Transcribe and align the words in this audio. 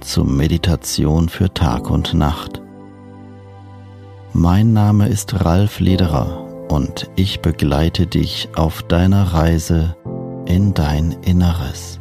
zur 0.00 0.24
Meditation 0.24 1.28
für 1.28 1.52
Tag 1.52 1.90
und 1.90 2.14
Nacht. 2.14 2.60
Mein 4.32 4.72
Name 4.72 5.08
ist 5.08 5.44
Ralf 5.44 5.80
Lederer 5.80 6.68
und 6.70 7.10
ich 7.16 7.40
begleite 7.40 8.06
dich 8.06 8.48
auf 8.54 8.82
deiner 8.82 9.34
Reise 9.34 9.96
in 10.46 10.74
dein 10.74 11.12
Inneres. 11.22 11.98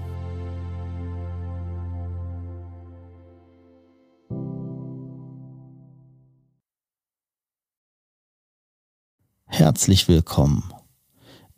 Herzlich 9.45 10.07
willkommen. 10.07 10.71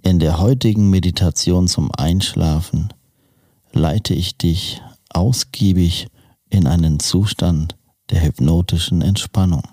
In 0.01 0.19
der 0.19 0.39
heutigen 0.39 0.89
Meditation 0.89 1.67
zum 1.67 1.91
Einschlafen 1.91 2.93
leite 3.73 4.13
ich 4.13 4.37
dich 4.37 4.81
ausgiebig 5.09 6.07
in 6.49 6.67
einen 6.67 6.99
Zustand 6.99 7.75
der 8.09 8.23
hypnotischen 8.23 9.01
Entspannung. 9.01 9.63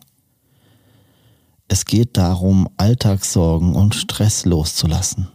Es 1.68 1.84
geht 1.84 2.16
darum, 2.16 2.68
Alltagssorgen 2.76 3.74
und 3.74 3.94
Stress 3.94 4.44
loszulassen. 4.44 5.28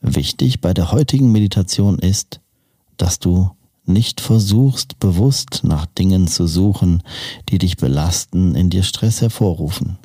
Wichtig 0.00 0.60
bei 0.60 0.72
der 0.72 0.92
heutigen 0.92 1.32
Meditation 1.32 1.98
ist, 1.98 2.40
dass 2.96 3.18
du 3.18 3.50
nicht 3.84 4.20
versuchst, 4.20 5.00
bewusst 5.00 5.60
nach 5.64 5.86
Dingen 5.86 6.28
zu 6.28 6.46
suchen, 6.46 7.02
die 7.48 7.58
dich 7.58 7.76
belasten, 7.76 8.54
in 8.54 8.70
dir 8.70 8.82
Stress 8.82 9.20
hervorrufen. 9.20 9.98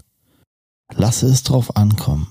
Lasse 0.96 1.28
es 1.28 1.44
drauf 1.44 1.75
ankommen. 1.75 2.28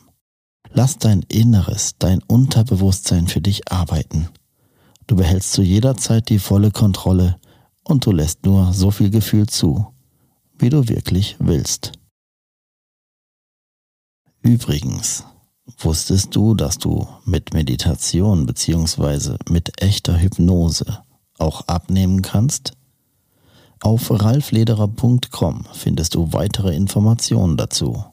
Lass 0.70 0.98
dein 0.98 1.22
Inneres, 1.28 1.96
dein 1.98 2.22
Unterbewusstsein 2.22 3.28
für 3.28 3.40
dich 3.40 3.70
arbeiten. 3.70 4.28
Du 5.06 5.16
behältst 5.16 5.52
zu 5.52 5.62
jeder 5.62 5.96
Zeit 5.96 6.28
die 6.28 6.38
volle 6.38 6.70
Kontrolle 6.70 7.38
und 7.84 8.06
du 8.06 8.12
lässt 8.12 8.44
nur 8.44 8.72
so 8.72 8.90
viel 8.90 9.10
Gefühl 9.10 9.46
zu, 9.48 9.92
wie 10.58 10.70
du 10.70 10.88
wirklich 10.88 11.36
willst. 11.38 11.92
Übrigens, 14.40 15.24
wusstest 15.78 16.34
du, 16.34 16.54
dass 16.54 16.78
du 16.78 17.06
mit 17.24 17.54
Meditation 17.54 18.46
bzw. 18.46 19.36
mit 19.48 19.80
echter 19.82 20.20
Hypnose 20.20 21.02
auch 21.38 21.66
abnehmen 21.68 22.22
kannst? 22.22 22.72
Auf 23.80 24.10
ralflederer.com 24.10 25.64
findest 25.72 26.14
du 26.14 26.32
weitere 26.32 26.74
Informationen 26.74 27.56
dazu. 27.56 28.04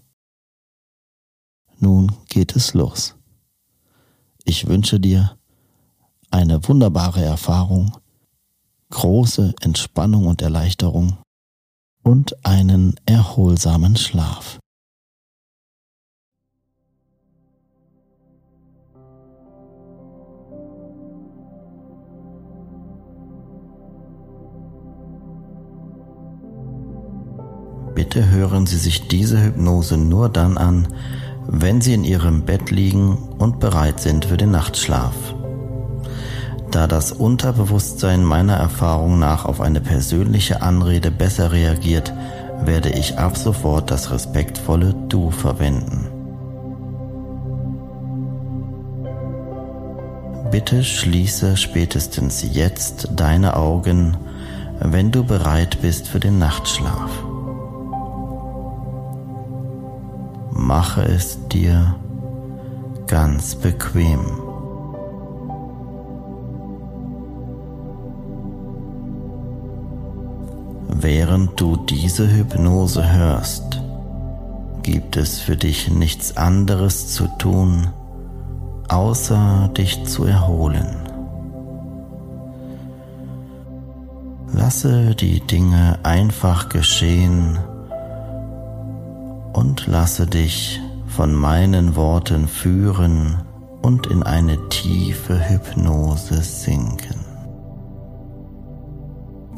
Nun 1.78 2.12
geht 2.28 2.56
es 2.56 2.74
los. 2.74 3.16
Ich 4.44 4.68
wünsche 4.68 5.00
dir 5.00 5.39
eine 6.32 6.68
wunderbare 6.68 7.24
Erfahrung, 7.24 7.98
große 8.92 9.54
Entspannung 9.62 10.28
und 10.28 10.42
Erleichterung 10.42 11.18
und 12.04 12.46
einen 12.46 12.96
erholsamen 13.06 13.96
Schlaf. 13.96 14.60
Bitte 27.96 28.30
hören 28.30 28.66
Sie 28.66 28.78
sich 28.78 29.08
diese 29.08 29.44
Hypnose 29.44 29.98
nur 29.98 30.30
dann 30.30 30.58
an, 30.58 30.88
wenn 31.48 31.82
Sie 31.82 31.94
in 31.94 32.06
Ihrem 32.06 32.46
Bett 32.46 32.72
liegen 32.72 33.18
und 33.38 33.60
bereit 33.60 34.00
sind 34.00 34.26
für 34.26 34.38
den 34.38 34.52
Nachtschlaf. 34.52 35.36
Da 36.72 36.86
das 36.86 37.12
Unterbewusstsein 37.12 38.24
meiner 38.24 38.56
Erfahrung 38.56 39.18
nach 39.18 39.46
auf 39.46 39.60
eine 39.60 39.82
persönliche 39.82 40.62
Anrede 40.62 41.10
besser 41.10 41.52
reagiert, 41.52 42.14
werde 42.62 42.90
ich 42.90 43.18
ab 43.18 43.38
sofort 43.38 43.90
das 43.90 44.12
respektvolle 44.12 44.94
Du 45.08 45.32
verwenden. 45.32 46.08
Bitte 50.52 50.84
schließe 50.84 51.58
spätestens 51.58 52.44
jetzt 52.54 53.10
deine 53.16 53.56
Augen, 53.56 54.18
wenn 54.80 55.12
du 55.12 55.24
bereit 55.24 55.80
bist 55.82 56.08
für 56.08 56.20
den 56.20 56.38
Nachtschlaf. 56.38 57.12
Mache 60.52 61.04
es 61.04 61.48
dir 61.48 61.96
ganz 63.08 63.56
bequem. 63.56 64.49
Während 71.02 71.58
du 71.62 71.78
diese 71.78 72.30
Hypnose 72.30 73.10
hörst, 73.10 73.82
gibt 74.84 75.16
es 75.16 75.40
für 75.40 75.56
dich 75.56 75.90
nichts 75.90 76.36
anderes 76.36 77.14
zu 77.14 77.28
tun, 77.38 77.88
außer 78.90 79.70
dich 79.78 80.04
zu 80.04 80.26
erholen. 80.26 80.98
Lasse 84.52 85.16
die 85.16 85.40
Dinge 85.40 86.00
einfach 86.04 86.68
geschehen 86.68 87.58
und 89.54 89.88
lasse 89.88 90.28
dich 90.28 90.82
von 91.08 91.34
meinen 91.34 91.96
Worten 91.96 92.50
führen 92.50 93.38
und 93.82 94.08
in 94.08 94.22
eine 94.22 94.68
tiefe 94.68 95.50
Hypnose 95.50 96.42
sinken. 96.42 97.29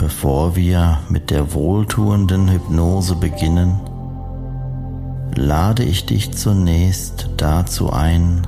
Bevor 0.02 0.56
wir 0.56 0.98
mit 1.10 1.30
der 1.30 1.54
wohltuenden 1.54 2.50
Hypnose 2.50 3.16
beginnen, 3.16 3.80
lade 5.36 5.84
ich 5.84 6.08
dich 6.08 6.32
zunächst 6.32 7.30
dazu 7.38 7.94
ein, 7.94 8.48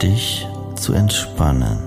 dich 0.00 0.46
zu 0.76 0.92
entspannen. 0.92 1.78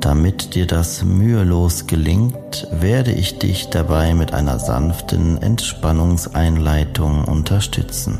Damit 0.00 0.54
dir 0.54 0.66
das 0.66 1.04
mühelos 1.04 1.86
gelingt, 1.86 2.66
werde 2.72 3.12
ich 3.12 3.38
dich 3.38 3.68
dabei 3.68 4.14
mit 4.14 4.32
einer 4.32 4.58
sanften 4.58 5.36
Entspannungseinleitung 5.36 7.24
unterstützen. 7.24 8.18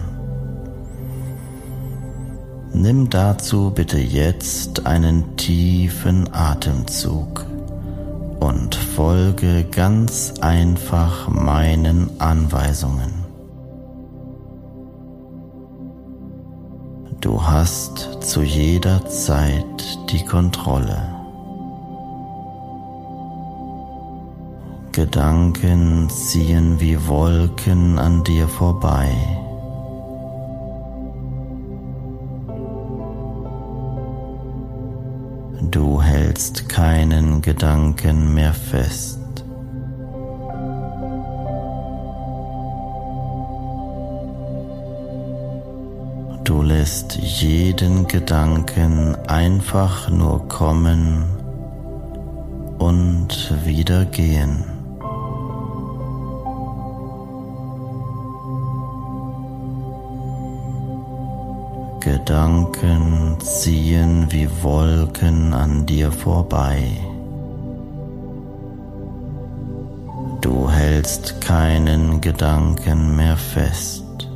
Nimm 2.74 3.08
dazu 3.08 3.72
bitte 3.74 3.98
jetzt 3.98 4.84
einen 4.84 5.38
tiefen 5.38 6.28
Atemzug 6.34 7.46
und 8.42 8.74
folge 8.74 9.64
ganz 9.70 10.34
einfach 10.40 11.28
meinen 11.28 12.10
Anweisungen. 12.20 13.12
Du 17.20 17.40
hast 17.40 18.18
zu 18.20 18.42
jeder 18.42 19.06
Zeit 19.06 19.98
die 20.10 20.24
Kontrolle. 20.24 21.00
Gedanken 24.90 26.10
ziehen 26.10 26.80
wie 26.80 27.06
Wolken 27.06 27.96
an 27.96 28.24
dir 28.24 28.48
vorbei. 28.48 29.08
Du 35.70 36.02
hältst 36.32 36.66
keinen 36.70 37.42
Gedanken 37.42 38.32
mehr 38.32 38.54
fest. 38.54 39.20
Du 46.42 46.62
lässt 46.62 47.16
jeden 47.16 48.08
Gedanken 48.08 49.14
einfach 49.26 50.08
nur 50.08 50.48
kommen 50.48 51.24
und 52.78 53.54
wieder 53.66 54.06
gehen. 54.06 54.71
Gedanken 62.04 63.36
ziehen 63.38 64.26
wie 64.30 64.48
Wolken 64.60 65.54
an 65.54 65.86
dir 65.86 66.10
vorbei. 66.10 66.98
Du 70.40 70.68
hältst 70.68 71.40
keinen 71.40 72.20
Gedanken 72.20 73.14
mehr 73.14 73.36
fest. 73.36 74.28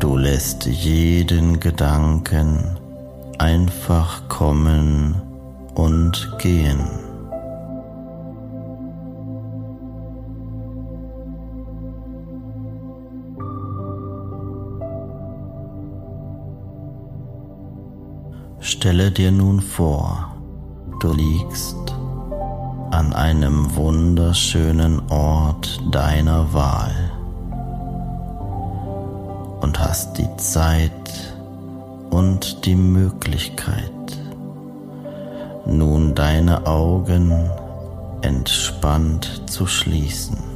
Du 0.00 0.16
lässt 0.16 0.66
jeden 0.66 1.60
Gedanken 1.60 2.76
einfach 3.38 4.26
kommen 4.28 5.22
und 5.76 6.28
gehen. 6.38 7.09
Stelle 18.80 19.10
dir 19.10 19.30
nun 19.30 19.60
vor, 19.60 20.34
du 21.00 21.12
liegst 21.12 21.76
an 22.90 23.12
einem 23.12 23.76
wunderschönen 23.76 25.02
Ort 25.10 25.78
deiner 25.92 26.54
Wahl 26.54 27.12
und 29.60 29.78
hast 29.78 30.16
die 30.16 30.34
Zeit 30.38 30.90
und 32.08 32.64
die 32.64 32.74
Möglichkeit, 32.74 33.92
nun 35.66 36.14
deine 36.14 36.66
Augen 36.66 37.50
entspannt 38.22 39.42
zu 39.44 39.66
schließen. 39.66 40.49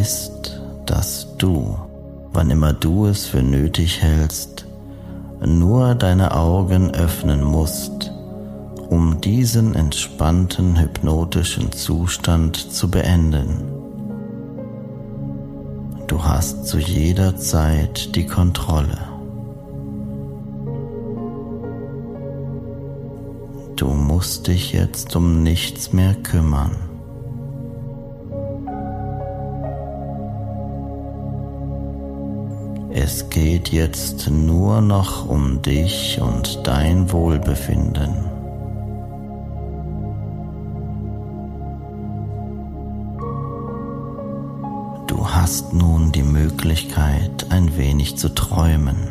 Weißt, 0.00 0.58
dass 0.86 1.36
du, 1.36 1.76
wann 2.32 2.50
immer 2.50 2.72
du 2.72 3.04
es 3.04 3.26
für 3.26 3.42
nötig 3.42 4.00
hältst, 4.00 4.64
nur 5.44 5.94
deine 5.94 6.34
Augen 6.34 6.94
öffnen 6.94 7.44
musst, 7.44 8.10
um 8.88 9.20
diesen 9.20 9.74
entspannten 9.74 10.80
hypnotischen 10.80 11.70
Zustand 11.72 12.56
zu 12.56 12.90
beenden. 12.90 13.60
Du 16.06 16.24
hast 16.24 16.66
zu 16.66 16.78
jeder 16.78 17.36
Zeit 17.36 18.16
die 18.16 18.24
Kontrolle. 18.24 18.98
Du 23.76 23.88
musst 23.88 24.46
dich 24.46 24.72
jetzt 24.72 25.14
um 25.14 25.42
nichts 25.42 25.92
mehr 25.92 26.14
kümmern. 26.14 26.89
Es 33.12 33.28
geht 33.28 33.70
jetzt 33.70 34.30
nur 34.30 34.80
noch 34.80 35.28
um 35.28 35.60
dich 35.62 36.20
und 36.22 36.60
dein 36.64 37.10
Wohlbefinden. 37.10 38.14
Du 45.08 45.28
hast 45.28 45.74
nun 45.74 46.12
die 46.12 46.22
Möglichkeit, 46.22 47.46
ein 47.50 47.76
wenig 47.76 48.16
zu 48.16 48.32
träumen. 48.32 49.08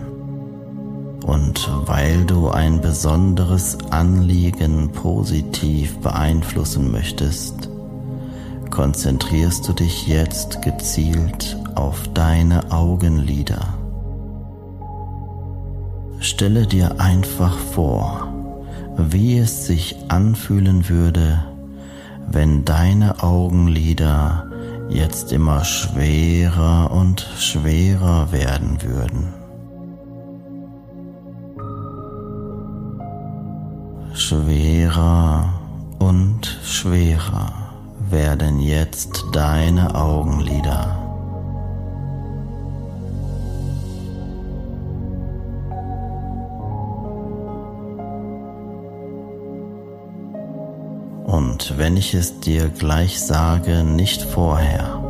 Und 1.25 1.69
weil 1.85 2.23
du 2.23 2.47
ein 2.47 2.79
besonderes 2.79 3.77
Anliegen 3.89 4.93
positiv 4.93 5.97
beeinflussen 5.97 6.89
möchtest, 6.89 7.67
konzentrierst 8.69 9.67
du 9.67 9.73
dich 9.73 10.07
jetzt 10.07 10.61
gezielt 10.61 11.57
auf 11.75 12.07
deine 12.13 12.71
Augenlider. 12.71 13.78
Stelle 16.19 16.67
dir 16.67 16.99
einfach 16.99 17.57
vor, 17.57 18.27
wie 18.97 19.39
es 19.39 19.65
sich 19.65 19.95
anfühlen 20.09 20.89
würde, 20.89 21.43
wenn 22.27 22.65
deine 22.65 23.23
Augenlider 23.23 24.49
jetzt 24.89 25.31
immer 25.31 25.63
schwerer 25.63 26.91
und 26.91 27.21
schwerer 27.37 28.31
werden 28.31 28.81
würden. 28.81 29.33
Schwerer 34.13 35.53
und 35.99 36.59
schwerer 36.63 37.53
werden 38.09 38.59
jetzt 38.59 39.23
deine 39.31 39.95
Augenlider. 39.95 40.98
Und 51.69 51.77
wenn 51.77 51.97
ich 51.97 52.13
es 52.15 52.39
dir 52.39 52.69
gleich 52.69 53.19
sage, 53.19 53.83
nicht 53.83 54.23
vorher, 54.23 55.03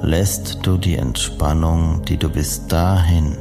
lässt 0.00 0.60
du 0.62 0.78
die 0.78 0.96
Entspannung, 0.96 2.02
die 2.06 2.16
du 2.16 2.30
bis 2.30 2.66
dahin 2.68 3.36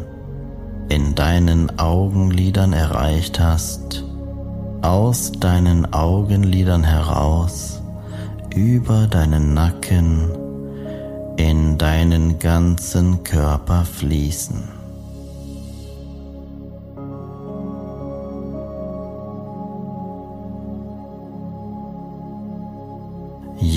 in 0.89 1.15
deinen 1.15 1.80
Augenlidern 1.80 2.74
erreicht 2.74 3.39
hast, 3.39 4.03
aus 4.82 5.32
deinen 5.32 5.94
Augenlidern 5.94 6.84
heraus, 6.84 7.82
über 8.53 9.08
deinen 9.08 9.53
Nacken, 9.53 10.32
in 11.38 11.77
deinen 11.77 12.39
ganzen 12.39 13.24
Körper 13.24 13.86
fließen. 13.86 14.81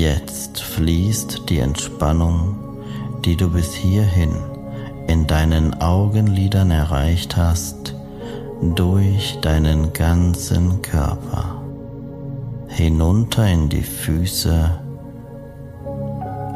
Jetzt 0.04 0.60
fließt 0.60 1.48
die 1.48 1.60
Entspannung, 1.60 2.56
die 3.24 3.36
du 3.38 3.48
bis 3.48 3.72
hierhin 3.72 4.36
in 5.06 5.26
deinen 5.26 5.80
Augenlidern 5.80 6.70
erreicht 6.70 7.38
hast, 7.38 7.94
durch 8.74 9.38
deinen 9.40 9.94
ganzen 9.94 10.82
Körper, 10.82 11.62
hinunter 12.68 13.48
in 13.48 13.70
die 13.70 13.80
Füße 13.80 14.78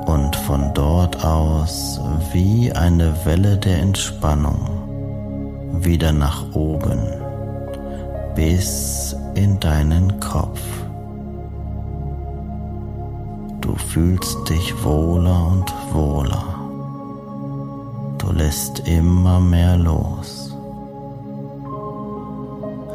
und 0.04 0.36
von 0.36 0.74
dort 0.74 1.24
aus 1.24 1.98
wie 2.34 2.70
eine 2.70 3.14
Welle 3.24 3.56
der 3.56 3.78
Entspannung 3.78 4.60
wieder 5.80 6.12
nach 6.12 6.54
oben 6.54 7.00
bis 8.34 9.16
in 9.34 9.58
deinen 9.58 10.20
Kopf. 10.20 10.60
Du 13.68 13.76
fühlst 13.76 14.48
dich 14.48 14.82
wohler 14.82 15.46
und 15.48 15.74
wohler. 15.92 16.42
Du 18.16 18.32
lässt 18.32 18.88
immer 18.88 19.40
mehr 19.40 19.76
los. 19.76 20.56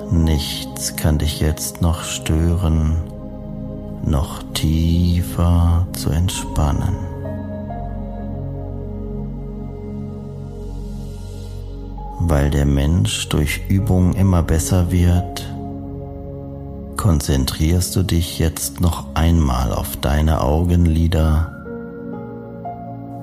Nichts 0.10 0.96
kann 0.96 1.20
dich 1.20 1.40
jetzt 1.42 1.84
noch 1.84 2.04
stören, 2.04 3.04
noch 4.04 4.42
tiefer 4.56 5.86
zu 5.94 6.10
entspannen. 6.10 6.96
Weil 12.20 12.50
der 12.50 12.66
Mensch 12.66 13.30
durch 13.30 13.62
Übung 13.70 14.14
immer 14.14 14.42
besser 14.42 14.92
wird, 14.92 15.53
konzentrierst 17.04 17.98
du 17.98 18.04
dich 18.04 18.40
jetzt 18.40 18.80
noch 18.80 19.08
einmal 19.14 19.74
auf 19.74 19.98
deine 19.98 20.40
Augenlider 20.40 21.66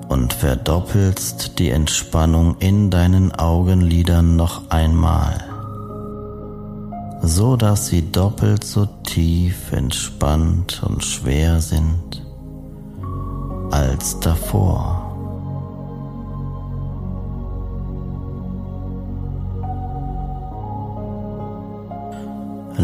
und 0.07 0.33
verdoppelst 0.33 1.57
die 1.57 1.71
Entspannung 1.71 2.57
in 2.59 2.91
deinen 2.91 3.31
Augenlidern 3.31 4.35
noch 4.35 4.69
einmal, 4.69 5.33
so 7.23 7.55
dass 7.57 7.87
sie 7.87 8.11
doppelt 8.11 8.63
so 8.63 8.85
tief 8.85 9.71
entspannt 9.71 10.83
und 10.85 11.03
schwer 11.03 11.59
sind 11.59 12.23
als 13.71 14.19
davor. 14.19 15.00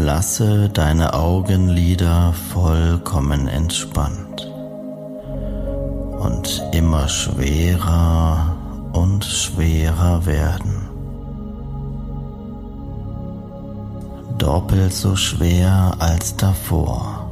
Lasse 0.00 0.68
deine 0.68 1.12
Augenlider 1.12 2.32
vollkommen 2.32 3.48
entspannt 3.48 4.48
und 6.20 6.62
immer 6.72 7.08
schwerer 7.08 8.56
und 8.92 9.24
schwerer 9.24 10.24
werden. 10.24 10.88
Doppelt 14.38 14.92
so 14.92 15.16
schwer 15.16 15.96
als 15.98 16.36
davor. 16.36 17.28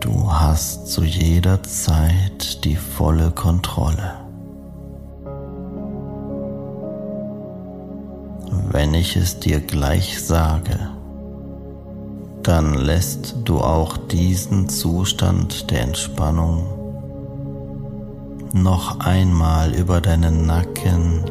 Du 0.00 0.32
hast 0.32 0.86
zu 0.86 1.04
jeder 1.04 1.62
Zeit 1.62 2.64
die 2.64 2.76
volle 2.76 3.30
Kontrolle. 3.32 4.19
Wenn 8.72 8.94
ich 8.94 9.16
es 9.16 9.40
dir 9.40 9.58
gleich 9.58 10.22
sage, 10.22 10.78
dann 12.44 12.74
lässt 12.74 13.34
du 13.44 13.58
auch 13.58 13.96
diesen 13.96 14.68
Zustand 14.68 15.72
der 15.72 15.82
Entspannung 15.82 16.66
noch 18.52 19.00
einmal 19.00 19.74
über 19.74 20.00
deinen 20.00 20.46
Nacken 20.46 21.24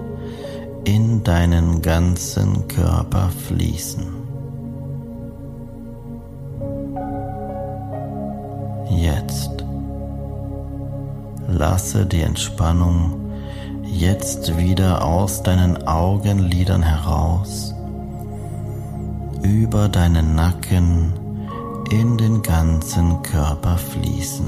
in 0.84 1.24
deinen 1.24 1.82
ganzen 1.82 2.68
Körper 2.68 3.30
fließen. 3.48 4.06
Jetzt 8.90 9.64
lasse 11.48 12.06
die 12.06 12.22
Entspannung 12.22 13.29
jetzt 13.92 14.58
wieder 14.58 15.04
aus 15.04 15.44
deinen 15.44 15.88
Augenlidern 15.88 16.84
heraus, 16.84 17.74
über 19.44 19.90
deinen 19.90 20.36
Nacken 20.36 21.14
in 21.92 22.18
den 22.18 22.42
ganzen 22.42 23.22
Körper 23.24 23.78
fließen, 23.78 24.46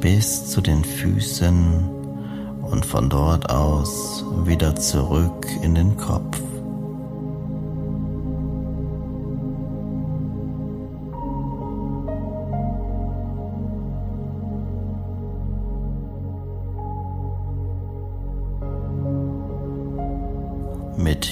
bis 0.00 0.50
zu 0.50 0.60
den 0.60 0.84
Füßen 0.84 1.88
und 2.62 2.86
von 2.86 3.08
dort 3.08 3.50
aus 3.50 4.24
wieder 4.44 4.76
zurück 4.76 5.46
in 5.62 5.74
den 5.74 5.96
Kopf. 5.96 6.40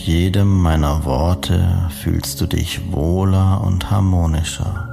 Jedem 0.07 0.61
meiner 0.61 1.07
Worte 1.07 1.89
fühlst 2.03 2.39
du 2.41 2.47
dich 2.47 2.93
wohler 2.93 3.63
und 3.65 3.91
harmonischer. 3.91 4.91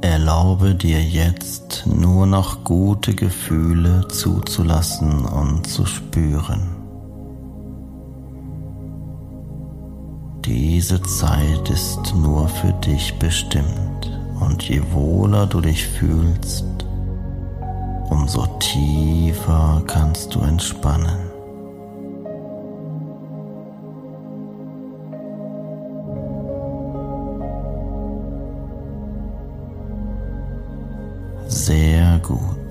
Erlaube 0.00 0.74
dir 0.74 1.00
jetzt 1.00 1.86
nur 1.86 2.26
noch 2.26 2.64
gute 2.64 3.14
Gefühle 3.14 4.08
zuzulassen 4.08 5.24
und 5.24 5.68
zu 5.68 5.86
spüren. 5.86 6.76
Diese 10.44 11.00
Zeit 11.02 11.70
ist 11.70 12.12
nur 12.16 12.48
für 12.48 12.72
dich 12.72 13.14
bestimmt 13.20 14.10
und 14.40 14.64
je 14.64 14.82
wohler 14.90 15.46
du 15.46 15.60
dich 15.60 15.86
fühlst, 15.86 16.64
umso 18.10 18.46
tiefer 18.58 19.82
kannst 19.86 20.34
du 20.34 20.40
entspannen. 20.40 21.30
Sehr 31.46 32.18
gut. 32.22 32.69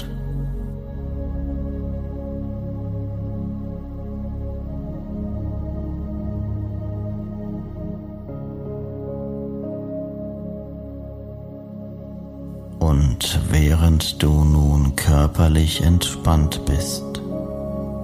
Und 12.89 13.39
während 13.51 14.23
du 14.23 14.43
nun 14.43 14.95
körperlich 14.95 15.83
entspannt 15.83 16.65
bist, 16.65 17.21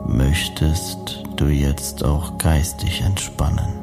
möchtest 0.08 1.24
du 1.38 1.46
jetzt 1.46 2.06
auch 2.06 2.38
geistig 2.38 3.01
entspannen, 3.01 3.74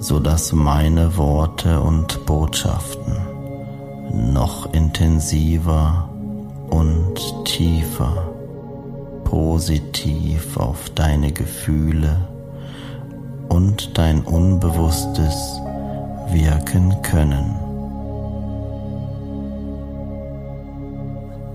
sodass 0.00 0.52
meine 0.52 1.16
Worte 1.16 1.80
und 1.80 2.26
Botschaften 2.26 3.14
noch 4.32 4.72
intensiver 4.72 6.08
und 6.68 7.44
tiefer 7.44 8.32
positiv 9.22 10.56
auf 10.56 10.90
deine 10.90 11.30
Gefühle 11.30 12.16
und 13.48 13.96
dein 13.96 14.22
Unbewusstes 14.22 15.60
wirken 16.32 17.00
können. 17.02 17.61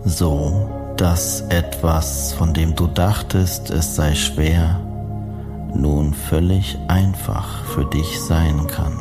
So 0.03 0.69
dass 0.97 1.41
etwas, 1.49 2.33
von 2.33 2.53
dem 2.53 2.75
du 2.75 2.87
dachtest, 2.87 3.69
es 3.69 3.95
sei 3.95 4.15
schwer, 4.15 4.79
nun 5.73 6.13
völlig 6.13 6.77
einfach 6.87 7.63
für 7.65 7.85
dich 7.85 8.19
sein 8.21 8.65
kann. 8.67 8.93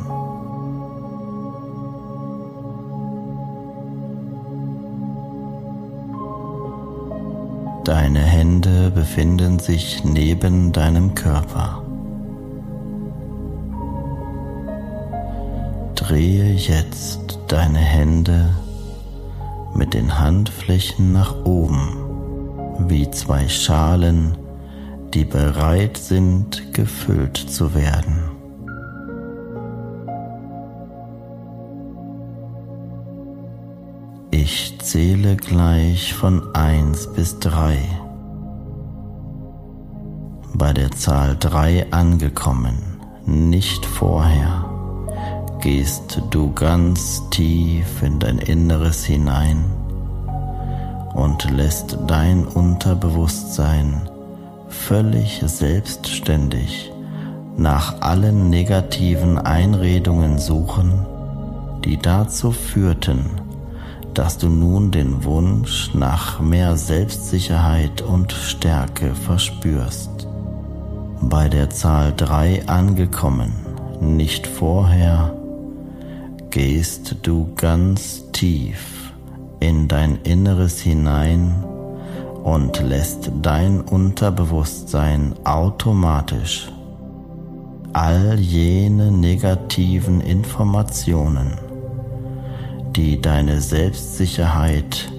Deine 7.85 8.19
Hände 8.21 8.91
befinden 8.91 9.59
sich 9.59 10.05
neben 10.05 10.73
deinem 10.73 11.15
Körper. 11.15 11.83
Drehe 15.95 16.53
jetzt 16.53 17.39
deine 17.49 17.79
Hände 17.79 18.51
mit 19.77 19.95
den 19.95 20.19
Handflächen 20.19 21.13
nach 21.13 21.45
oben, 21.45 21.97
wie 22.89 23.11
zwei 23.11 23.49
Schalen, 23.49 24.37
die 25.13 25.25
bereit 25.25 25.97
sind, 25.97 26.73
gefüllt 26.73 27.37
zu 27.37 27.75
werden. 27.75 28.31
Ich 34.31 34.79
zähle 34.81 35.37
gleich 35.37 36.15
von 36.15 36.55
1 36.55 37.13
bis 37.15 37.39
3. 37.41 37.79
Bei 40.55 40.73
der 40.73 40.91
Zahl 40.91 41.37
3 41.39 41.93
angekommen, 41.93 42.79
nicht 43.25 43.85
vorher, 43.85 44.66
gehst 45.61 46.23
du 46.31 46.53
ganz 46.53 47.23
tief 47.31 48.03
in 48.03 48.19
dein 48.19 48.39
Inneres 48.39 49.05
hinein 49.05 49.65
und 51.15 51.51
lässt 51.51 51.99
dein 52.07 52.45
Unterbewusstsein 52.45 54.09
völlig 54.69 55.43
selbstständig 55.45 56.93
nach 57.57 58.01
allen 58.03 58.51
negativen 58.51 59.39
Einredungen 59.39 60.39
suchen, 60.39 61.07
die 61.85 61.97
dazu 61.97 62.53
führten, 62.53 63.31
dass 64.13 64.39
du 64.39 64.49
nun 64.49 64.91
den 64.91 65.25
Wunsch 65.25 65.93
nach 65.95 66.41
mehr 66.41 66.77
Selbstsicherheit 66.77 68.03
und 68.03 68.33
Stärke 68.33 69.15
verspürst. 69.15 70.29
Bei 71.21 71.49
der 71.49 71.71
Zahl 71.71 72.13
3 72.17 72.67
angekommen, 72.67 73.53
nicht 74.01 74.47
vorher, 74.47 75.36
gehst 76.57 77.17
du 77.21 77.53
ganz 77.55 78.33
tief 78.33 79.13
in 79.61 79.89
dein 79.89 80.17
Inneres 80.23 80.81
hinein 80.81 81.63
und 82.45 82.81
lässt 82.81 83.31
dein 83.43 83.83
Unterbewusstsein 83.83 85.35
automatisch 85.45 86.73
all 87.93 88.39
jene 88.41 89.13
negativen 89.13 90.23
Informationen, 90.23 91.59
die 92.93 93.21
deine 93.21 93.61
Selbstsicherheit, 93.61 95.13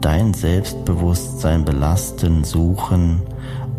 dein 0.00 0.34
Selbstbewusstsein 0.34 1.64
belasten, 1.64 2.42
suchen 2.42 3.22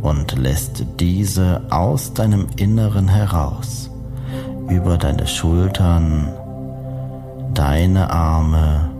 und 0.01 0.37
lässt 0.37 0.85
diese 0.97 1.61
aus 1.71 2.13
deinem 2.13 2.47
Inneren 2.55 3.09
heraus 3.09 3.91
über 4.69 4.97
deine 4.97 5.27
Schultern, 5.27 6.29
deine 7.53 8.11
Arme, 8.11 8.91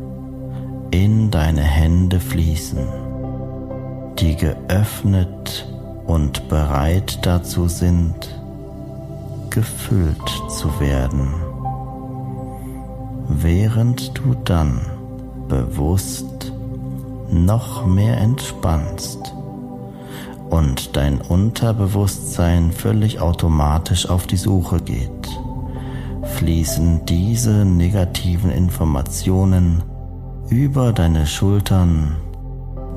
in 0.91 1.31
deine 1.31 1.61
Hände 1.61 2.19
fließen 2.19 3.11
die 4.21 4.35
geöffnet 4.35 5.67
und 6.05 6.47
bereit 6.47 7.25
dazu 7.25 7.67
sind, 7.67 8.39
gefüllt 9.49 10.29
zu 10.47 10.79
werden, 10.79 11.33
während 13.27 14.17
du 14.17 14.35
dann 14.45 14.79
bewusst 15.47 16.53
noch 17.31 17.85
mehr 17.85 18.17
entspannst 18.17 19.33
und 20.49 20.95
dein 20.95 21.19
Unterbewusstsein 21.19 22.71
völlig 22.71 23.19
automatisch 23.19 24.07
auf 24.07 24.27
die 24.27 24.37
Suche 24.37 24.81
geht, 24.81 25.40
fließen 26.41 27.05
diese 27.05 27.65
negativen 27.65 28.49
Informationen 28.49 29.83
über 30.49 30.91
deine 30.91 31.27
Schultern 31.27 32.15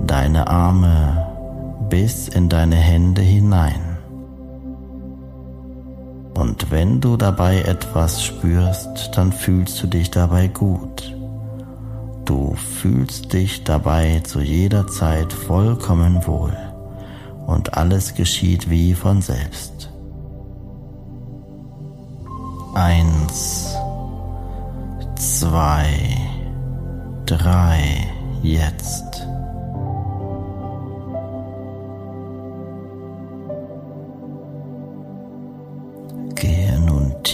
deine 0.07 0.49
Arme 0.49 1.27
bis 1.91 2.29
in 2.29 2.49
deine 2.49 2.77
Hände 2.77 3.21
hinein. 3.21 3.99
Und 6.33 6.71
wenn 6.71 7.03
du 7.03 7.19
dabei 7.19 7.61
etwas 7.61 8.25
spürst, 8.25 9.11
dann 9.15 9.31
fühlst 9.31 9.83
du 9.83 9.89
dich 9.89 10.11
dabei 10.11 10.49
gut. 10.49 11.15
Du 12.25 12.55
fühlst 12.55 13.35
dich 13.35 13.63
dabei 13.63 14.23
zu 14.25 14.41
jeder 14.41 14.87
Zeit 14.87 15.35
vollkommen 15.35 16.27
wohl 16.27 16.57
und 17.47 17.75
alles 17.75 18.15
geschieht 18.15 18.71
wie 18.71 18.95
von 18.95 19.21
selbst. 19.21 19.94
Eins, 22.75 23.77
zwei, 25.17 26.19
drei, 27.27 28.09
jetzt. 28.43 29.25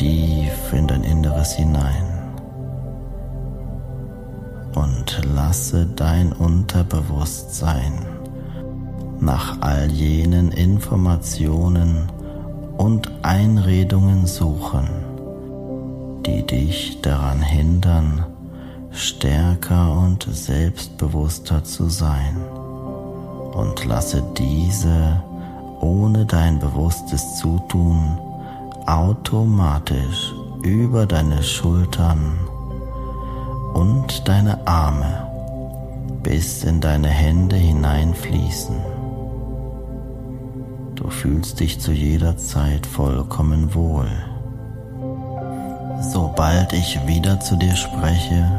tief 0.00 0.72
in 0.72 0.86
dein 0.86 1.02
Inneres 1.02 1.52
hinein 1.52 2.06
und 4.74 5.20
lasse 5.34 5.84
dein 5.94 6.32
Unterbewusstsein 6.32 7.92
nach 9.20 9.60
all 9.60 9.90
jenen 9.90 10.52
Informationen 10.52 12.10
und 12.78 13.10
Einredungen 13.22 14.26
suchen, 14.26 14.88
die 16.30 16.46
dich 16.46 17.00
daran 17.02 17.42
hindern, 17.42 18.24
stärker 18.92 19.92
und 19.98 20.28
selbstbewusster 20.30 21.64
zu 21.64 21.88
sein 21.88 22.36
und 23.52 23.84
lasse 23.84 24.22
diese 24.38 25.22
ohne 25.80 26.26
dein 26.26 26.60
bewusstes 26.60 27.36
Zutun 27.38 28.18
automatisch 28.86 30.32
über 30.62 31.06
deine 31.06 31.42
Schultern 31.42 32.38
und 33.74 34.28
deine 34.28 34.66
Arme 34.66 35.26
bis 36.22 36.62
in 36.64 36.80
deine 36.80 37.08
Hände 37.08 37.56
hineinfließen. 37.56 38.76
Du 40.94 41.08
fühlst 41.08 41.58
dich 41.58 41.80
zu 41.80 41.92
jeder 41.92 42.36
Zeit 42.36 42.86
vollkommen 42.86 43.74
wohl. 43.74 44.29
Sobald 46.00 46.72
ich 46.72 46.98
wieder 47.06 47.38
zu 47.40 47.56
dir 47.56 47.76
spreche, 47.76 48.50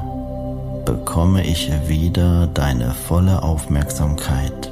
bekomme 0.86 1.44
ich 1.44 1.72
wieder 1.88 2.48
deine 2.48 2.92
volle 2.92 3.42
Aufmerksamkeit. 3.42 4.72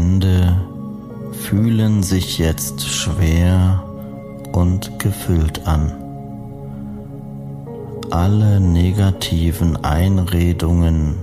Hände 0.00 0.56
fühlen 1.30 2.02
sich 2.02 2.38
jetzt 2.38 2.88
schwer 2.88 3.82
und 4.50 4.98
gefüllt 4.98 5.66
an. 5.66 5.92
Alle 8.10 8.60
negativen 8.60 9.84
Einredungen, 9.84 11.16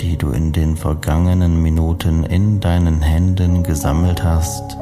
die 0.00 0.16
du 0.16 0.30
in 0.30 0.52
den 0.52 0.78
vergangenen 0.78 1.62
Minuten 1.62 2.24
in 2.24 2.58
deinen 2.58 3.02
Händen 3.02 3.62
gesammelt 3.62 4.24
hast, 4.24 4.78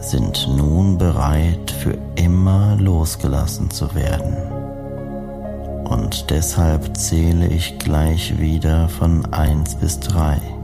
sind 0.00 0.48
nun 0.56 0.96
bereit 0.96 1.70
für 1.70 1.98
immer 2.14 2.74
losgelassen 2.80 3.70
zu 3.70 3.94
werden. 3.94 4.34
Und 5.84 6.30
deshalb 6.30 6.96
zähle 6.96 7.48
ich 7.48 7.78
gleich 7.78 8.38
wieder 8.38 8.88
von 8.88 9.30
1 9.30 9.74
bis 9.74 10.00
3. 10.00 10.57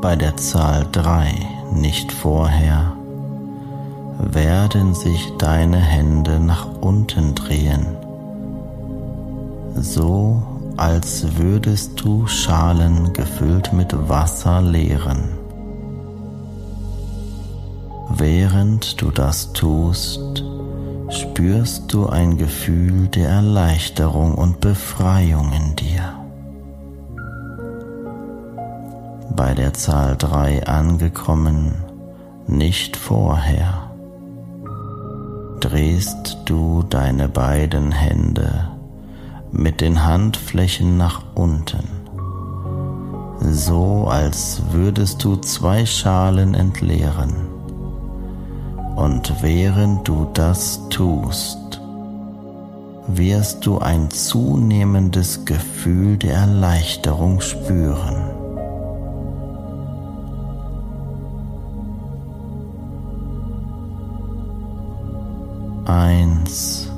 Bei 0.00 0.14
der 0.14 0.36
Zahl 0.36 0.86
3, 0.92 1.32
nicht 1.72 2.12
vorher, 2.12 2.92
werden 4.18 4.94
sich 4.94 5.32
deine 5.38 5.78
Hände 5.78 6.38
nach 6.38 6.66
unten 6.80 7.34
drehen, 7.34 7.86
so 9.74 10.42
als 10.76 11.36
würdest 11.38 12.00
du 12.00 12.26
Schalen 12.26 13.12
gefüllt 13.14 13.72
mit 13.72 13.94
Wasser 14.08 14.60
leeren. 14.60 15.38
Während 18.10 19.00
du 19.00 19.10
das 19.10 19.52
tust, 19.54 20.44
spürst 21.08 21.92
du 21.92 22.06
ein 22.06 22.36
Gefühl 22.36 23.08
der 23.08 23.28
Erleichterung 23.28 24.34
und 24.34 24.60
Befreiung 24.60 25.52
in 25.52 25.76
dir. 25.76 26.25
Bei 29.36 29.52
der 29.52 29.74
Zahl 29.74 30.16
3 30.16 30.66
angekommen, 30.66 31.74
nicht 32.46 32.96
vorher, 32.96 33.90
drehst 35.60 36.38
du 36.46 36.82
deine 36.88 37.28
beiden 37.28 37.92
Hände 37.92 38.70
mit 39.52 39.82
den 39.82 40.06
Handflächen 40.06 40.96
nach 40.96 41.22
unten, 41.34 41.86
so 43.42 44.06
als 44.08 44.62
würdest 44.70 45.22
du 45.22 45.36
zwei 45.36 45.84
Schalen 45.84 46.54
entleeren. 46.54 47.34
Und 48.96 49.42
während 49.42 50.08
du 50.08 50.30
das 50.32 50.80
tust, 50.88 51.78
wirst 53.06 53.66
du 53.66 53.80
ein 53.80 54.10
zunehmendes 54.10 55.44
Gefühl 55.44 56.16
der 56.16 56.36
Erleichterung 56.36 57.42
spüren. 57.42 58.25
Eins, 65.86 66.90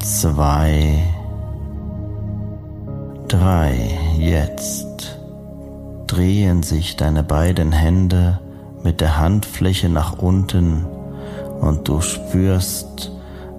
zwei, 0.00 1.04
drei. 3.28 3.96
Jetzt 4.18 5.20
drehen 6.08 6.64
sich 6.64 6.96
deine 6.96 7.22
beiden 7.22 7.70
Hände 7.70 8.40
mit 8.82 9.00
der 9.00 9.18
Handfläche 9.18 9.88
nach 9.88 10.18
unten 10.18 10.84
und 11.60 11.86
du 11.86 12.00
spürst 12.00 13.12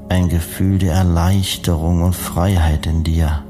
ein 0.09 0.27
Gefühl 0.27 0.77
der 0.77 0.95
Erleichterung 0.95 2.01
und 2.01 2.17
Freiheit 2.17 2.85
in 2.85 3.05
dir, 3.05 3.43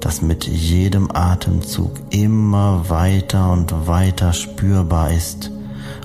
das 0.00 0.20
mit 0.20 0.48
jedem 0.48 1.12
Atemzug 1.14 1.92
immer 2.10 2.90
weiter 2.90 3.52
und 3.52 3.86
weiter 3.86 4.32
spürbar 4.32 5.12
ist 5.12 5.53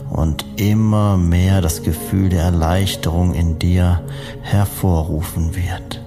und 0.10 0.46
immer 0.58 1.18
mehr 1.18 1.62
das 1.62 1.84
Gefühl 1.84 2.30
der 2.30 2.44
Erleichterung 2.44 3.34
in 3.34 3.60
dir 3.60 4.02
hervorrufen 4.42 5.56
wird. 5.56 6.02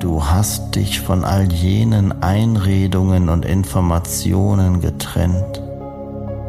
Du 0.00 0.24
hast 0.24 0.74
dich 0.76 1.00
von 1.00 1.24
all 1.24 1.52
jenen 1.52 2.22
Einredungen 2.22 3.28
und 3.28 3.44
Informationen 3.44 4.80
getrennt, 4.80 5.62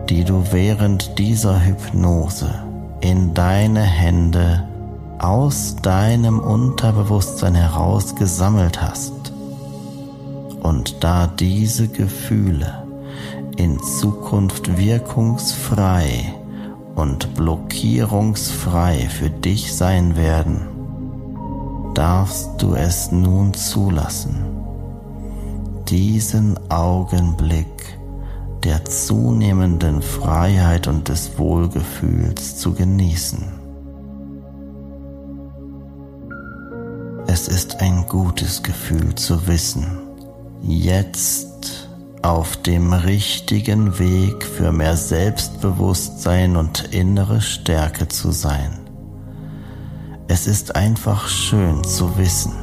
die 0.10 0.24
du 0.24 0.44
während 0.52 1.18
dieser 1.20 1.66
Hypnose 1.66 2.50
in 3.02 3.34
deine 3.34 3.82
Hände 3.82 4.68
aus 5.20 5.76
deinem 5.82 6.40
Unterbewusstsein 6.40 7.56
heraus 7.56 8.16
gesammelt 8.16 8.82
hast. 8.82 9.19
Und 10.70 11.04
da 11.04 11.26
diese 11.26 11.88
Gefühle 11.88 12.88
in 13.58 13.82
Zukunft 13.82 14.78
wirkungsfrei 14.78 16.32
und 16.94 17.34
blockierungsfrei 17.34 19.10
für 19.10 19.32
dich 19.32 19.74
sein 19.74 20.16
werden, 20.16 20.68
darfst 21.96 22.62
du 22.62 22.76
es 22.76 23.12
nun 23.12 23.56
zulassen, 23.56 24.36
diesen 25.88 26.60
Augenblick 26.70 27.98
der 28.64 28.86
zunehmenden 28.86 30.04
Freiheit 30.04 30.86
und 30.86 31.10
des 31.10 31.40
Wohlgefühls 31.40 32.58
zu 32.58 32.76
genießen. 32.76 33.44
Es 37.26 37.48
ist 37.48 37.82
ein 37.82 38.06
gutes 38.08 38.62
Gefühl 38.62 39.16
zu 39.16 39.48
wissen, 39.48 40.09
jetzt 40.62 41.88
auf 42.22 42.58
dem 42.58 42.94
richtigen 42.94 43.98
Weg 43.98 44.44
für 44.44 44.72
mehr 44.72 44.98
Selbstbewusstsein 44.98 46.58
und 46.58 46.94
innere 46.94 47.42
Stärke 47.42 48.08
zu 48.08 48.32
sein. 48.32 48.80
Es 50.28 50.46
ist 50.48 50.76
einfach 50.76 51.28
schön 51.28 51.84
zu 51.84 52.18
wissen, 52.18 52.54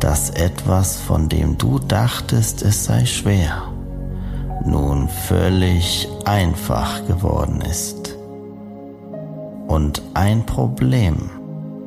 dass 0.00 0.30
etwas, 0.30 0.96
von 0.96 1.28
dem 1.28 1.58
du 1.58 1.78
dachtest, 1.78 2.62
es 2.62 2.84
sei 2.84 3.04
schwer, 3.04 3.62
nun 4.64 5.08
völlig 5.08 6.08
einfach 6.24 7.06
geworden 7.06 7.60
ist. 7.60 8.16
Und 9.66 10.02
ein 10.14 10.46
Problem, 10.46 11.30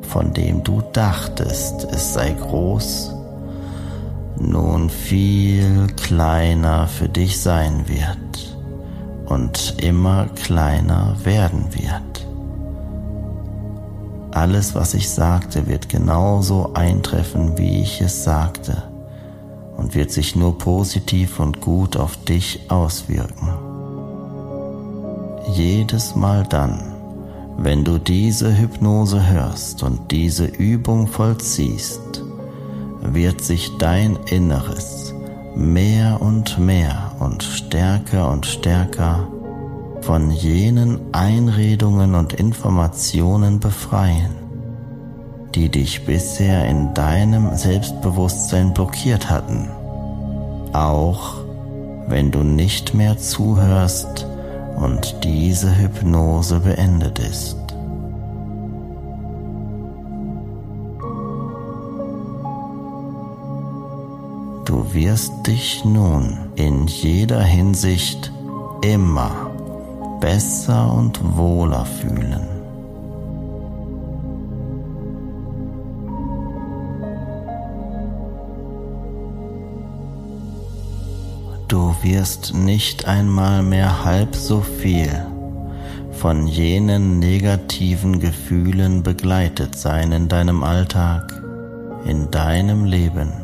von 0.01 0.33
dem 0.33 0.63
du 0.63 0.81
dachtest, 0.93 1.87
es 1.91 2.13
sei 2.13 2.31
groß, 2.31 3.15
nun 4.39 4.89
viel 4.89 5.87
kleiner 5.95 6.87
für 6.87 7.09
dich 7.09 7.39
sein 7.39 7.85
wird 7.87 8.57
und 9.25 9.75
immer 9.81 10.27
kleiner 10.27 11.15
werden 11.23 11.65
wird. 11.73 12.27
Alles, 14.31 14.75
was 14.75 14.93
ich 14.93 15.09
sagte, 15.09 15.67
wird 15.67 15.89
genauso 15.89 16.73
eintreffen, 16.73 17.57
wie 17.57 17.81
ich 17.81 18.01
es 18.01 18.23
sagte 18.23 18.83
und 19.77 19.95
wird 19.95 20.11
sich 20.11 20.35
nur 20.35 20.57
positiv 20.57 21.39
und 21.39 21.59
gut 21.59 21.97
auf 21.97 22.15
dich 22.23 22.69
auswirken. 22.69 23.49
Jedes 25.53 26.15
Mal 26.15 26.43
dann, 26.43 26.93
wenn 27.57 27.83
du 27.83 27.97
diese 27.97 28.57
Hypnose 28.57 29.27
hörst 29.27 29.83
und 29.83 30.11
diese 30.11 30.45
Übung 30.45 31.07
vollziehst, 31.07 32.23
wird 33.01 33.41
sich 33.41 33.77
dein 33.77 34.17
Inneres 34.29 35.13
mehr 35.55 36.21
und 36.21 36.57
mehr 36.57 37.15
und 37.19 37.43
stärker 37.43 38.29
und 38.31 38.45
stärker 38.45 39.27
von 40.01 40.31
jenen 40.31 40.99
Einredungen 41.11 42.15
und 42.15 42.33
Informationen 42.33 43.59
befreien, 43.59 44.31
die 45.53 45.69
dich 45.69 46.05
bisher 46.05 46.65
in 46.67 46.93
deinem 46.93 47.55
Selbstbewusstsein 47.55 48.73
blockiert 48.73 49.29
hatten, 49.29 49.69
auch 50.73 51.41
wenn 52.07 52.31
du 52.31 52.43
nicht 52.43 52.93
mehr 52.93 53.17
zuhörst 53.17 54.27
und 54.75 55.23
diese 55.23 55.77
Hypnose 55.77 56.59
beendet 56.59 57.19
ist. 57.19 57.60
Wirst 64.93 65.47
dich 65.47 65.85
nun 65.85 66.37
in 66.55 66.87
jeder 66.87 67.41
Hinsicht 67.41 68.31
immer 68.81 69.51
besser 70.19 70.93
und 70.93 71.37
wohler 71.37 71.85
fühlen. 71.85 72.47
Du 81.67 81.95
wirst 82.01 82.53
nicht 82.53 83.07
einmal 83.07 83.63
mehr 83.63 84.03
halb 84.03 84.35
so 84.35 84.59
viel 84.59 85.25
von 86.11 86.45
jenen 86.45 87.19
negativen 87.19 88.19
Gefühlen 88.19 89.03
begleitet 89.03 89.75
sein 89.75 90.11
in 90.11 90.27
deinem 90.27 90.63
Alltag, 90.63 91.41
in 92.05 92.29
deinem 92.29 92.85
Leben, 92.85 93.40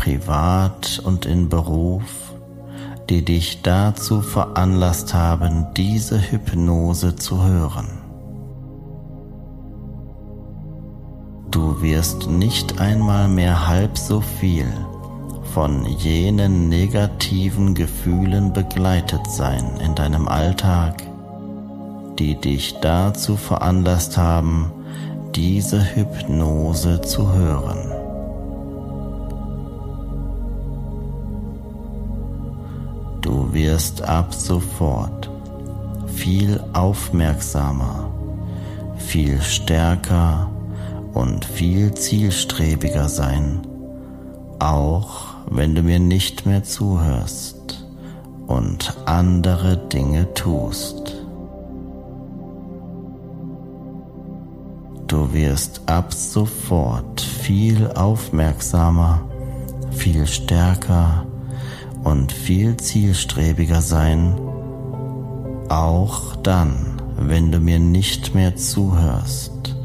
privat 0.00 1.02
und 1.04 1.26
in 1.26 1.50
Beruf, 1.50 2.32
die 3.10 3.22
dich 3.22 3.60
dazu 3.60 4.22
veranlasst 4.22 5.12
haben, 5.12 5.66
diese 5.76 6.18
Hypnose 6.18 7.16
zu 7.16 7.44
hören. 7.44 7.86
Du 11.50 11.82
wirst 11.82 12.30
nicht 12.30 12.80
einmal 12.80 13.28
mehr 13.28 13.68
halb 13.68 13.98
so 13.98 14.22
viel 14.22 14.72
von 15.52 15.84
jenen 15.84 16.70
negativen 16.70 17.74
Gefühlen 17.74 18.54
begleitet 18.54 19.26
sein 19.26 19.64
in 19.84 19.94
deinem 19.94 20.28
Alltag, 20.28 21.02
die 22.18 22.36
dich 22.36 22.76
dazu 22.80 23.36
veranlasst 23.36 24.16
haben, 24.16 24.72
diese 25.34 25.94
Hypnose 25.94 27.02
zu 27.02 27.34
hören. 27.34 27.99
Du 33.50 33.56
wirst 33.56 34.02
ab 34.02 34.32
sofort 34.32 35.28
viel 36.06 36.62
aufmerksamer, 36.72 38.08
viel 38.96 39.40
stärker 39.40 40.48
und 41.14 41.44
viel 41.44 41.92
zielstrebiger 41.92 43.08
sein, 43.08 43.62
auch 44.60 45.34
wenn 45.50 45.74
du 45.74 45.82
mir 45.82 45.98
nicht 45.98 46.46
mehr 46.46 46.62
zuhörst 46.62 47.84
und 48.46 48.96
andere 49.06 49.78
Dinge 49.78 50.32
tust. 50.34 51.16
Du 55.08 55.32
wirst 55.32 55.80
ab 55.86 56.14
sofort 56.14 57.20
viel 57.20 57.90
aufmerksamer, 57.96 59.22
viel 59.90 60.28
stärker 60.28 61.26
und 62.04 62.32
viel 62.32 62.76
zielstrebiger 62.76 63.80
sein, 63.80 64.34
auch 65.68 66.36
dann, 66.36 67.00
wenn 67.16 67.52
du 67.52 67.60
mir 67.60 67.78
nicht 67.78 68.34
mehr 68.34 68.56
zuhörst 68.56 69.76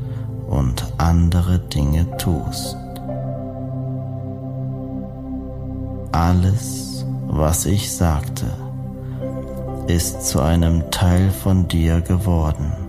und 0.47 0.86
andere 0.97 1.60
Dinge 1.60 2.17
tust. 2.17 2.78
Alles, 6.12 7.06
was 7.28 7.65
ich 7.65 7.91
sagte, 7.91 8.45
ist 9.88 10.25
zu 10.28 10.41
einem 10.41 10.89
Teil 10.89 11.30
von 11.30 11.67
dir 11.67 12.01
geworden. 12.01 12.85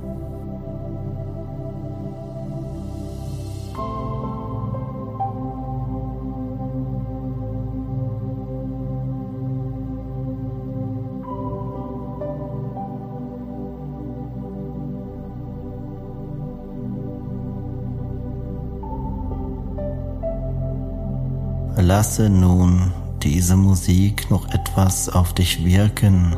Lasse 21.86 22.28
nun 22.28 22.90
diese 23.22 23.56
Musik 23.56 24.28
noch 24.28 24.52
etwas 24.52 25.08
auf 25.08 25.34
dich 25.34 25.64
wirken 25.64 26.34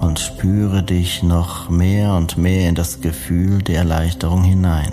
und 0.00 0.18
spüre 0.18 0.82
dich 0.82 1.22
noch 1.22 1.68
mehr 1.68 2.14
und 2.14 2.38
mehr 2.38 2.70
in 2.70 2.74
das 2.74 3.02
Gefühl 3.02 3.60
der 3.60 3.76
Erleichterung 3.80 4.42
hinein. 4.42 4.90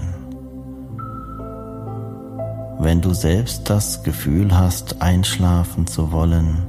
Wenn 2.79 2.99
du 2.99 3.13
selbst 3.13 3.69
das 3.69 4.03
Gefühl 4.03 4.53
hast, 4.53 5.01
einschlafen 5.01 5.87
zu 5.87 6.11
wollen, 6.11 6.63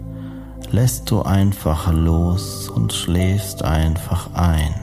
lässt 0.70 1.10
du 1.10 1.22
einfach 1.22 1.92
los 1.92 2.68
und 2.68 2.92
schläfst 2.92 3.64
einfach 3.64 4.32
ein. 4.34 4.76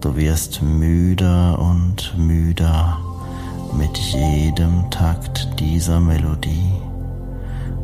Du 0.00 0.14
wirst 0.14 0.62
müder 0.62 1.58
und 1.58 2.16
müder 2.16 2.98
mit 3.72 3.96
jedem 3.96 4.90
Takt 4.90 5.48
dieser 5.58 6.00
Melodie 6.00 6.72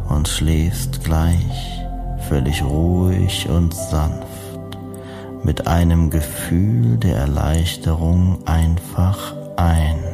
und 0.09 0.29
schläfst 0.29 1.05
gleich 1.05 1.83
völlig 2.29 2.63
ruhig 2.63 3.49
und 3.49 3.75
sanft 3.75 4.29
mit 5.43 5.67
einem 5.67 6.11
Gefühl 6.11 6.97
der 6.99 7.17
Erleichterung 7.17 8.47
einfach 8.47 9.35
ein. 9.57 10.08